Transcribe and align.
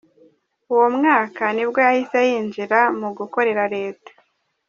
Uwo 0.73 0.87
mwaka 0.97 1.41
nibwo 1.55 1.79
yahise 1.87 2.17
yinjira 2.29 2.79
mu 2.99 3.09
gukorera 3.17 3.63
Leta. 3.75 4.11